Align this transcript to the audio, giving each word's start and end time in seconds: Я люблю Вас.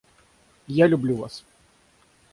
Я 0.67 0.87
люблю 0.87 1.15
Вас. 1.17 1.45